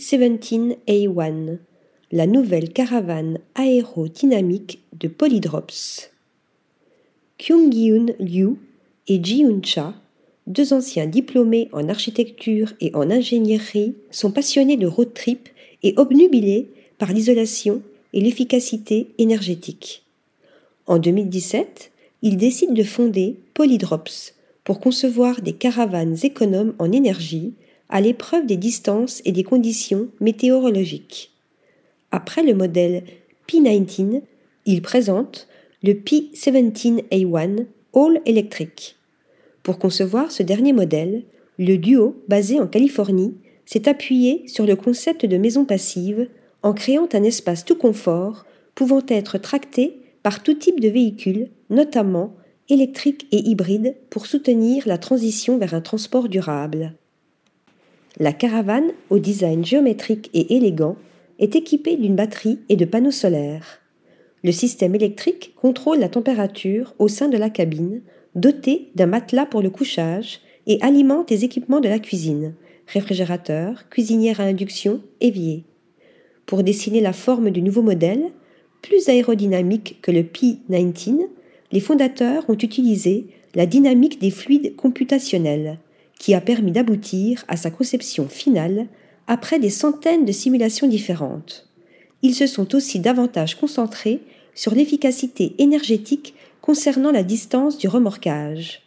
[0.00, 1.58] P-17A1,
[2.10, 6.10] la nouvelle caravane aérodynamique de Polydrops.
[7.36, 8.56] Kyung-Gyun Liu
[9.08, 9.94] et Ji-Hoon Cha,
[10.46, 15.50] deux anciens diplômés en architecture et en ingénierie, sont passionnés de road trip
[15.82, 17.82] et obnubilés par l'isolation
[18.14, 20.04] et l'efficacité énergétique.
[20.86, 21.92] En 2017,
[22.22, 27.52] ils décident de fonder Polydrops pour concevoir des caravanes économes en énergie
[27.90, 31.32] à l'épreuve des distances et des conditions météorologiques.
[32.12, 33.04] Après le modèle
[33.48, 34.22] P19,
[34.66, 35.48] ils présentent
[35.82, 38.96] le P17A1 All Electric.
[39.62, 41.24] Pour concevoir ce dernier modèle,
[41.58, 43.34] le duo, basé en Californie,
[43.66, 46.28] s'est appuyé sur le concept de maison passive
[46.62, 52.34] en créant un espace tout confort pouvant être tracté par tout type de véhicule, notamment
[52.68, 56.94] électriques et hybrides, pour soutenir la transition vers un transport durable.
[58.18, 60.96] La caravane, au design géométrique et élégant,
[61.38, 63.80] est équipée d'une batterie et de panneaux solaires.
[64.42, 68.02] Le système électrique contrôle la température au sein de la cabine,
[68.34, 72.54] doté d'un matelas pour le couchage, et alimente les équipements de la cuisine,
[72.86, 75.64] réfrigérateur, cuisinière à induction, évier.
[76.46, 78.30] Pour dessiner la forme du nouveau modèle,
[78.82, 81.28] plus aérodynamique que le P-19,
[81.72, 85.78] les fondateurs ont utilisé la dynamique des fluides computationnels,
[86.20, 88.86] qui a permis d'aboutir à sa conception finale
[89.26, 91.66] après des centaines de simulations différentes.
[92.20, 94.20] Ils se sont aussi davantage concentrés
[94.54, 98.82] sur l'efficacité énergétique concernant la distance du remorquage.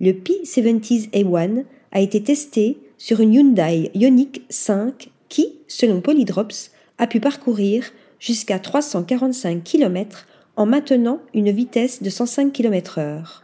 [0.00, 7.20] Le P70A1 a été testé sur une Hyundai Ioniq 5 qui, selon Polydrops, a pu
[7.20, 7.84] parcourir
[8.18, 13.42] jusqu'à 345 km en maintenant une vitesse de 105 km/h.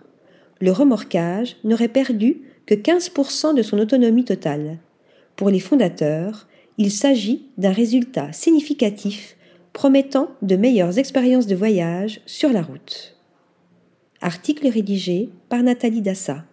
[0.60, 2.38] Le remorquage n'aurait perdu
[2.68, 4.76] que 15% de son autonomie totale.
[5.36, 9.38] Pour les fondateurs, il s'agit d'un résultat significatif
[9.72, 13.16] promettant de meilleures expériences de voyage sur la route.
[14.20, 16.44] Article rédigé par Nathalie Dassa.